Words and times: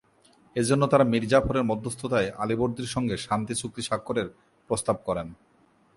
এজন্য 0.55 0.83
তারা 0.87 1.05
মীর 1.11 1.23
জাফরের 1.27 1.63
মধ্যস্থতায় 1.63 2.29
আলীবর্দীর 2.37 2.87
সঙ্গে 2.87 3.15
শান্তি 3.17 3.53
চুক্তি 3.55 3.81
স্বাক্ষরের 3.81 4.27
প্রস্তাব 4.69 4.97
করেন। 5.07 5.27